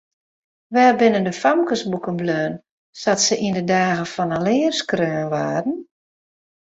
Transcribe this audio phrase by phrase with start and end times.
[0.73, 2.53] Wêr binne de famkesboeken bleaun
[3.01, 5.77] sa't se yn de dagen fan alear skreaun waarden?